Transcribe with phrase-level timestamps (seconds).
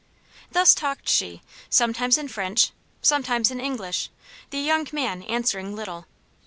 [0.51, 2.71] Thus talked she, sometimes in French,
[3.03, 4.09] sometimes in English,
[4.49, 6.07] the young man answering little.